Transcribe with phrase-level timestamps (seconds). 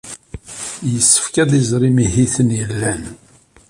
[0.91, 3.01] Yessefk ad iẓer imihiten yellan.